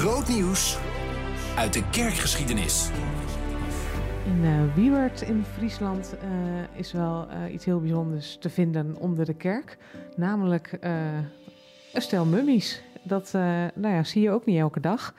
[0.00, 0.78] Groot nieuws
[1.56, 2.90] uit de kerkgeschiedenis.
[4.24, 9.24] In uh, Wiewert in Friesland uh, is wel uh, iets heel bijzonders te vinden onder
[9.24, 9.78] de kerk.
[10.16, 10.78] Namelijk
[11.92, 12.82] een stel mummies.
[13.02, 13.32] Dat
[13.74, 15.14] nou ja, zie je ook niet elke dag.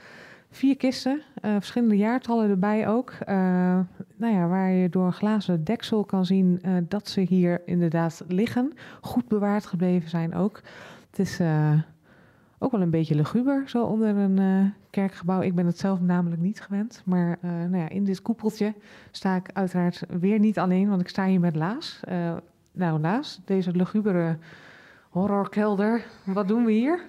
[0.52, 3.13] Vier kisten, verschillende jaartallen erbij ook.
[4.16, 8.73] nou ja, waar je door een glazen deksel kan zien dat ze hier inderdaad liggen.
[9.02, 10.61] Goed bewaard gebleven zijn ook.
[11.09, 11.39] Het is
[12.64, 15.41] ook wel een beetje luguber, zo onder een uh, kerkgebouw.
[15.41, 17.02] Ik ben het zelf namelijk niet gewend.
[17.05, 18.73] Maar uh, nou ja, in dit koepeltje
[19.12, 21.99] sta ik uiteraard weer niet alleen, want ik sta hier met Laas.
[22.09, 22.38] Uh,
[22.71, 24.38] nou, Laas, deze lugubere
[25.09, 26.05] horrorkelder.
[26.23, 27.05] Wat doen we hier?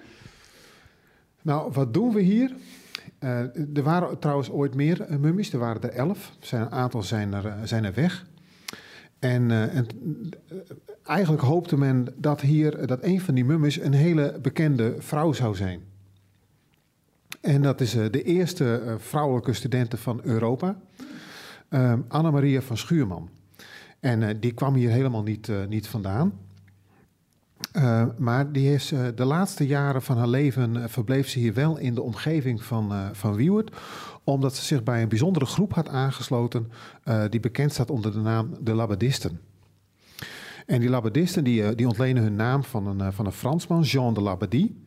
[1.41, 2.53] Nou, wat doen we hier?
[3.73, 6.35] er waren trouwens ooit meer mummies, er waren er elf.
[6.39, 8.25] Zijn, een aantal zijn er, zijn er weg.
[9.23, 9.87] En, en
[10.51, 10.59] uh,
[11.03, 15.55] eigenlijk hoopte men dat hier, dat een van die mummies een hele bekende vrouw zou
[15.55, 15.81] zijn.
[17.41, 20.79] En dat is de eerste vrouwelijke studente van Europa,
[22.07, 23.29] Anna-Maria van Schuurman.
[23.99, 26.33] En die kwam hier helemaal niet, niet vandaan.
[28.17, 32.01] Maar die heeft, de laatste jaren van haar leven verbleef ze hier wel in de
[32.01, 33.75] omgeving van, van Wiewert
[34.23, 36.71] omdat ze zich bij een bijzondere groep had aangesloten
[37.29, 39.39] die bekend staat onder de naam de Labadisten.
[40.65, 44.21] En die Labadisten die, die ontlenen hun naam van een, van een Fransman, Jean de
[44.21, 44.81] Labadie.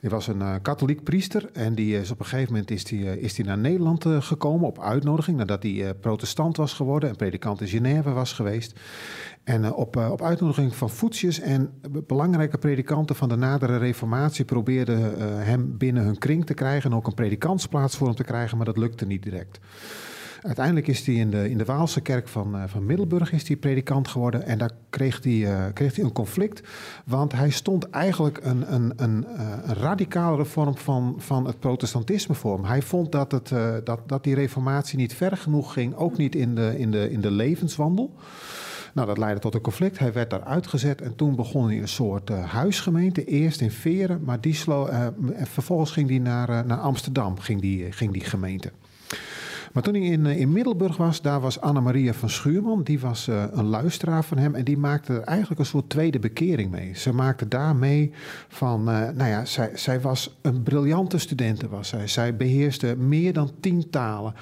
[0.00, 3.34] Hij was een katholiek priester en die is op een gegeven moment is die, is
[3.34, 8.10] die naar Nederland gekomen op uitnodiging nadat hij protestant was geworden en predikant in Genève
[8.10, 8.80] was geweest.
[9.44, 11.70] En op, op uitnodiging van Voetjes en
[12.06, 17.06] belangrijke predikanten van de nadere reformatie probeerden hem binnen hun kring te krijgen en ook
[17.06, 19.60] een predikantsplaats voor hem te krijgen, maar dat lukte niet direct.
[20.46, 23.56] Uiteindelijk is hij in de, in de Waalse kerk van, uh, van Middelburg is hij
[23.56, 24.46] predikant geworden.
[24.46, 26.62] En daar kreeg hij, uh, kreeg hij een conflict.
[27.04, 32.34] Want hij stond eigenlijk een, een, een, uh, een radicalere vorm van, van het protestantisme
[32.34, 32.66] voor.
[32.66, 33.48] Hij vond dat, het,
[33.84, 35.94] dat, dat die reformatie niet ver genoeg ging.
[35.94, 38.14] Ook niet in de, in de, in de levenswandel.
[38.94, 39.98] Nou, dat leidde tot een conflict.
[39.98, 43.24] Hij werd daar uitgezet en toen begon hij een soort uh, huisgemeente.
[43.24, 44.88] Eerst in Veren, maar die slo,
[45.42, 48.70] vervolgens ging hij naar, naar Amsterdam, ging die, ging die gemeente.
[49.76, 52.82] Maar toen hij in, eh, in Middelburg was, daar was Anna-Maria van Schuurman.
[52.82, 56.18] Die was uh, een luisteraar van hem en die maakte er eigenlijk een soort tweede
[56.18, 56.94] bekering mee.
[56.94, 58.12] Ze maakte daarmee
[58.48, 62.06] van, uh, nou ja, zij, zij was een briljante studente was zij.
[62.08, 64.34] Zij beheerste meer dan tien talen.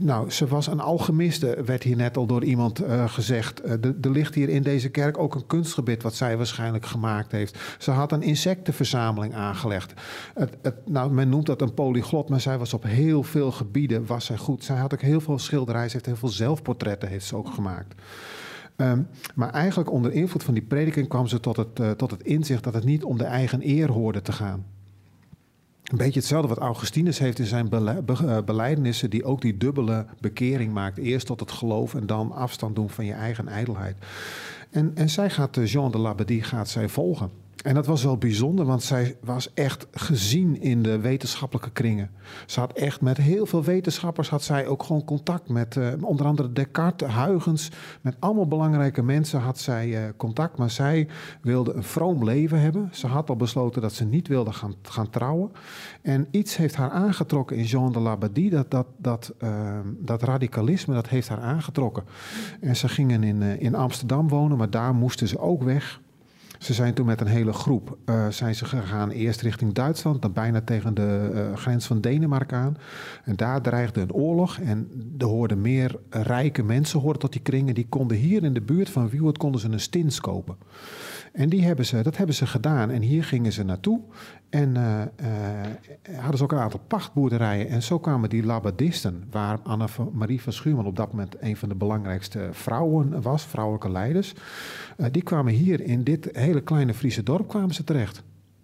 [0.00, 3.62] Nou, ze was een alchemiste, werd hier net al door iemand gezegd.
[3.68, 7.58] er ligt hier in deze kerk ook een kunstgebied wat zij waarschijnlijk gemaakt heeft.
[7.78, 9.92] Ze had een insectenverzameling aangelegd.
[10.34, 13.52] Het, het, nou, men noemt dat een polyglot, maar zij was op heel heel veel
[13.52, 14.64] gebieden was zij goed.
[14.64, 17.94] Zij had ook heel veel schilderijen, ze heeft heel veel zelfportretten heeft ze ook gemaakt.
[18.76, 22.22] Um, maar eigenlijk onder invloed van die prediking kwam ze tot het, uh, tot het
[22.22, 24.64] inzicht dat het niet om de eigen eer hoorde te gaan.
[25.84, 29.56] Een beetje hetzelfde wat Augustinus heeft in zijn bele be uh, beleidenissen, die ook die
[29.56, 30.98] dubbele bekering maakt.
[30.98, 33.96] Eerst tot het geloof en dan afstand doen van je eigen ijdelheid.
[34.70, 37.30] En, en zij gaat, uh, Jean de Labadie gaat zij volgen.
[37.62, 42.10] En dat was wel bijzonder, want zij was echt gezien in de wetenschappelijke kringen.
[42.46, 46.26] Ze had echt met heel veel wetenschappers had zij ook gewoon contact met uh, onder
[46.26, 50.58] andere Descartes, Huygens, met allemaal belangrijke mensen had zij uh, contact.
[50.58, 51.08] Maar zij
[51.42, 52.88] wilde een vroom leven hebben.
[52.92, 55.52] Ze had al besloten dat ze niet wilde gaan, gaan trouwen.
[56.02, 60.94] En iets heeft haar aangetrokken in Jean de Labadie, dat, dat, dat, uh, dat radicalisme,
[60.94, 62.04] dat heeft haar aangetrokken.
[62.60, 66.00] En ze gingen in, in Amsterdam wonen, maar daar moesten ze ook weg.
[66.60, 70.32] Ze zijn toen met een hele groep uh, zijn ze gegaan eerst richting Duitsland, dan
[70.32, 72.76] bijna tegen de uh, grens van Denemarken aan.
[73.24, 74.88] En daar dreigde een oorlog en
[75.18, 77.74] er hoorden meer rijke mensen hoorden tot die kringen.
[77.74, 80.56] Die konden hier in de buurt van Wiewert konden ze een stins kopen.
[81.32, 82.90] En die hebben ze, dat hebben ze gedaan.
[82.90, 84.00] En hier gingen ze naartoe.
[84.48, 85.02] En uh,
[86.18, 87.68] hadden ze ook een aantal pachtboerderijen.
[87.68, 91.74] En zo kwamen die labadisten, waar Anne-Marie van Schuurman op dat moment een van de
[91.74, 94.34] belangrijkste vrouwen was, vrouwelijke leiders.
[95.10, 98.22] Die kwamen hier in dit hele kleine Friese dorp kwamen ze terecht.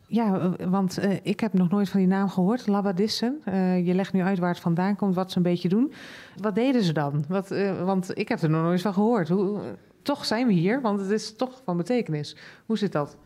[0.09, 3.41] Ja, want uh, ik heb nog nooit van die naam gehoord, Labadisten.
[3.49, 5.93] Uh, je legt nu uit waar het vandaan komt, wat ze een beetje doen.
[6.41, 7.25] Wat deden ze dan?
[7.29, 9.29] Wat, uh, want ik heb er nog nooit van gehoord.
[9.29, 9.61] Hoe,
[10.03, 12.37] toch zijn we hier, want het is toch van betekenis.
[12.67, 13.17] Hoe zit dat?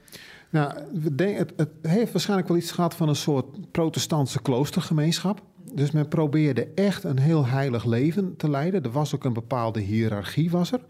[0.50, 0.72] Nou,
[1.16, 5.42] het, het heeft waarschijnlijk wel iets gehad van een soort protestantse kloostergemeenschap.
[5.72, 8.82] Dus men probeerde echt een heel heilig leven te leiden.
[8.82, 10.80] Er was ook een bepaalde hiërarchie, was er.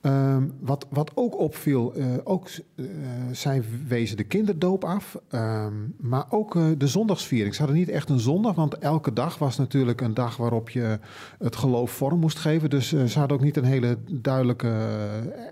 [0.00, 2.86] Ehm, wat, wat ook opviel, uh, ook, uh,
[3.32, 7.54] zij wezen de kinderdoop af, um, maar ook uh, de zondagsviering.
[7.54, 10.98] Ze hadden niet echt een zondag, want elke dag was natuurlijk een dag waarop je
[11.38, 12.70] het geloof vorm moest geven.
[12.70, 14.72] Dus ze hadden ook niet een hele duidelijke,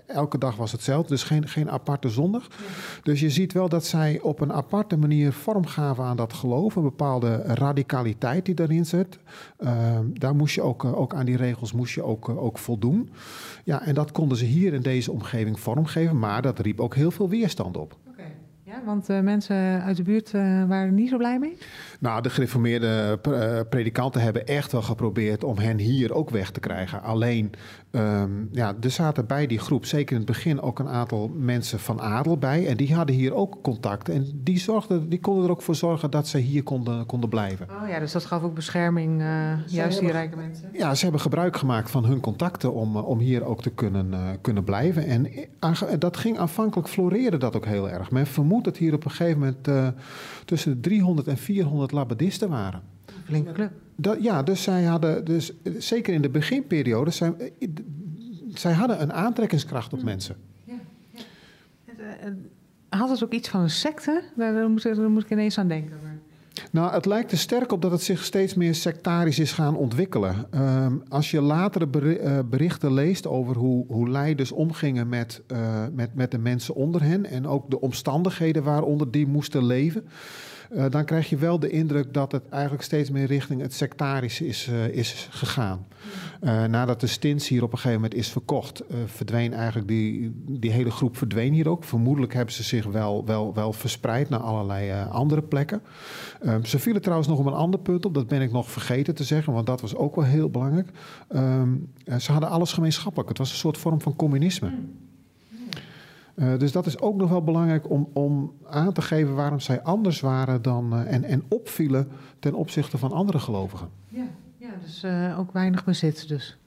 [0.05, 2.47] elke dag was hetzelfde, dus geen, geen aparte zondag.
[2.49, 2.55] Ja.
[3.03, 6.75] Dus je ziet wel dat zij op een aparte manier vorm gaven aan dat geloof,
[6.75, 9.19] een bepaalde radicaliteit die daarin zit.
[9.57, 13.09] Ehm, daar moest je ook, ook aan die regels moest je ook, ook voldoen.
[13.63, 17.11] Ja, en dat konden ze hier in deze omgeving vormgeven, maar dat riep ook heel
[17.11, 17.97] veel weerstand op.
[18.69, 21.57] Ja, want uh, mensen uit de buurt uh, waren er niet zo blij mee?
[21.99, 26.59] Nou, de gereformeerde uh, predikanten hebben echt wel geprobeerd om hen hier ook weg te
[26.59, 27.01] krijgen.
[27.01, 27.51] Alleen,
[27.91, 31.79] um, ja, er zaten bij die groep, zeker in het begin, ook een aantal mensen
[31.79, 32.67] van adel bij.
[32.67, 34.09] En die hadden hier ook contact.
[34.09, 37.67] En die, zorgden, die konden er ook voor zorgen dat ze hier konden, konden blijven.
[37.81, 40.69] Oh ja, dus dat gaf ook bescherming, uh, juist die rijke mensen?
[40.73, 44.63] Ja, ze hebben gebruik gemaakt van hun contacten om, om hier ook te kunnen, kunnen
[44.63, 45.05] blijven.
[45.05, 45.27] En
[45.99, 48.11] dat ging aanvankelijk floreerde dat ook heel erg.
[48.11, 48.27] Men
[48.63, 49.87] dat hier op een gegeven moment uh,
[50.45, 52.81] tussen de 300 en 400 labadisten waren.
[53.23, 53.71] Flinke club.
[53.95, 57.33] Dat, ja, dus zij hadden, dus, zeker in de beginperiode, zij,
[58.53, 60.35] zij hadden een aantrekkingskracht op mensen.
[60.63, 60.73] Ja,
[61.11, 61.23] ja.
[62.89, 64.23] Had het ook iets van een secte?
[64.35, 66.08] Daar moet, daar moet ik ineens aan denken.
[66.71, 70.47] Nou, het lijkt er sterk op dat het zich steeds meer sectarisch is gaan ontwikkelen.
[70.55, 71.87] Um, als je latere
[72.43, 77.25] berichten leest over hoe, hoe leiders omgingen met, uh, met, met de mensen onder hen
[77.25, 80.07] en ook de omstandigheden waaronder die moesten leven.
[80.71, 84.47] Uh, dan krijg je wel de indruk dat het eigenlijk steeds meer richting het sectarische
[84.47, 85.87] is, uh, is gegaan.
[86.41, 90.71] Uh, nadat de stins hier op een gegeven moment is verkocht, verdween eigenlijk die, die
[90.71, 91.83] hele groep verdween hier ook.
[91.83, 95.81] Vermoedelijk hebben ze zich wel, wel, wel verspreid naar allerlei andere plekken.
[96.41, 99.15] Ehm, ze vielen trouwens nog op een ander punt op, dat ben ik nog vergeten
[99.15, 100.89] te zeggen, want dat was ook wel heel belangrijk.
[101.35, 103.29] Um, ze hadden alles gemeenschappelijk.
[103.29, 104.71] Het was een soort vorm van communisme.
[106.39, 109.81] Uh, dus dat is ook nog wel belangrijk om, om aan te geven waarom zij
[109.81, 112.07] anders waren dan, uh, en, en opvielen
[112.39, 113.89] ten opzichte van andere gelovigen.
[114.07, 114.25] Ja,
[114.57, 116.57] ja dus uh, ook weinig bezit dus.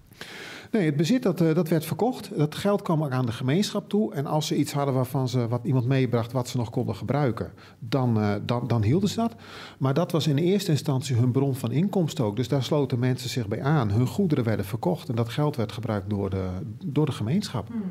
[0.71, 2.37] Nee, het bezit dat, dat werd verkocht.
[2.37, 4.15] Dat geld kwam ook aan de gemeenschap toe.
[4.15, 7.53] En als ze iets hadden waarvan ze wat iemand meebracht wat ze nog konden gebruiken,
[7.79, 9.35] dan, dan, dan hielden ze dat.
[9.79, 12.37] Maar dat was in eerste instantie hun bron van inkomsten ook.
[12.37, 13.91] Dus daar sloten mensen zich bij aan.
[13.91, 16.49] Hun goederen werden verkocht en dat geld werd gebruikt door de,
[16.85, 17.69] door de gemeenschap.
[17.69, 17.83] Hmm.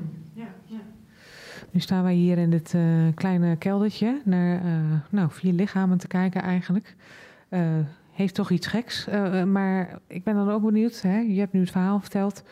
[1.71, 4.71] Nu staan wij hier in dit uh, kleine keldertje naar uh,
[5.09, 6.95] nou, vier lichamen te kijken eigenlijk.
[7.49, 7.61] Uh,
[8.11, 9.07] heeft toch iets geks.
[9.45, 11.19] maar ik ben dan ook benieuwd, hè?
[11.19, 12.43] je hebt nu het verhaal verteld.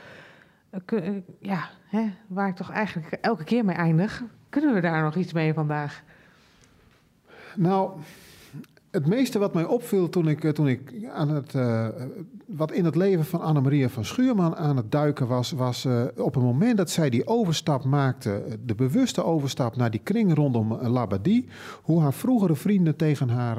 [1.39, 2.11] ja, hè?
[2.27, 4.23] waar ik toch eigenlijk elke keer mee eindig.
[4.49, 6.03] Kunnen we daar nog iets mee vandaag?
[7.55, 7.99] Nou,
[8.91, 11.87] het meeste wat mij opviel toen ik, toen ik aan het, uh,
[12.45, 16.33] wat in het leven van Annemaria van Schuurman aan het duiken was, was uh, op
[16.33, 21.47] het moment dat zij die overstap maakte, de bewuste overstap naar die kring rondom Labadie,
[21.81, 23.57] hoe haar vroegere vrienden tegen haar,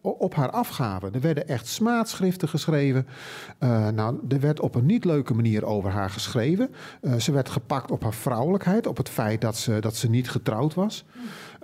[0.00, 1.14] op haar afgaven.
[1.14, 3.06] Er werden echt smaadschriften geschreven.
[3.94, 6.70] nou, er werd op een niet leuke manier over haar geschreven.
[7.18, 10.74] ze werd gepakt op haar vrouwelijkheid, op het feit dat ze, dat ze niet getrouwd
[10.74, 11.04] was.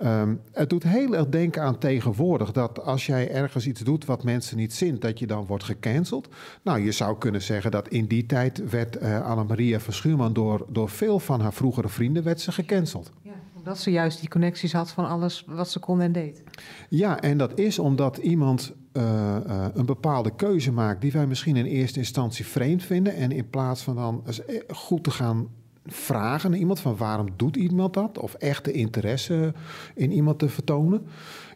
[0.03, 4.23] Um, het doet heel erg denken aan tegenwoordig dat als jij ergens iets doet wat
[4.23, 6.27] mensen niet zint, dat je dan wordt gecanceld.
[6.61, 10.89] Nou, je zou kunnen zeggen dat in die tijd werd uh, Anna-Maria Verschuurman door, door
[10.89, 13.11] veel van haar vroegere vrienden werd ze gecanceld.
[13.21, 16.43] Ja, omdat ze juist die connecties had van alles wat ze kon en deed.
[16.89, 19.03] Ja, en dat is omdat iemand uh,
[19.47, 23.15] uh, een bepaalde keuze maakt die wij misschien in eerste instantie vreemd vinden.
[23.15, 24.23] En in plaats van dan
[24.67, 25.47] goed te gaan
[25.85, 28.17] vragen aan iemand van waarom doet iemand dat?
[28.17, 29.53] Of echte interesse
[29.95, 31.05] in iemand te vertonen.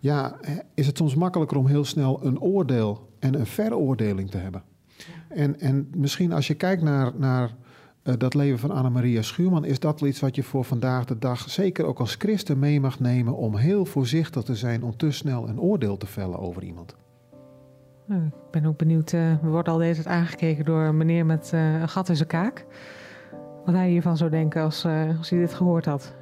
[0.02, 0.38] Ja,
[0.74, 4.64] is het soms makkelijker om heel snel een oordeel en een veroordeling te hebben.
[5.30, 7.56] En, en misschien als je kijkt naar, naar
[8.04, 11.50] uh, dat leven van Annemaria Schuurman, is dat iets wat je voor vandaag de dag,
[11.50, 15.50] zeker ook als christen, mee mag nemen om heel voorzichtig te zijn om te snel
[15.50, 16.96] een oordeel te vellen over iemand.
[18.06, 21.26] Nou, ik ben ook benieuwd, uh, we worden al deze tijd aangekeken door een meneer
[21.26, 22.66] met uh, een gat in zijn kaak
[23.68, 26.14] wat hij hiervan zou denken als, uh, als hij dit gehoord had.